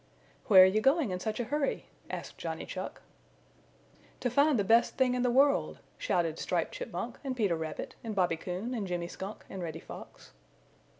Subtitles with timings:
[0.47, 3.03] "Where are you going in such a hurry?" asked Johnny Chuck.
[4.21, 8.15] "To find the Best Thing in the World," shouted Striped Chipmunk and Peter Rabbit and
[8.15, 10.31] Bobby Coon and Jimmy Skunk and Reddy Fox.